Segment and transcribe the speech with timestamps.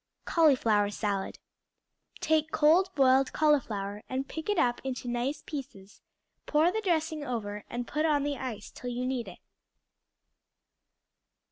[0.25, 1.37] Cauliflower Salad
[2.21, 6.01] Take cold boiled cauliflower and pick it up into nice pieces;
[6.47, 9.37] pour the dressing over, and put on the ice till you need it.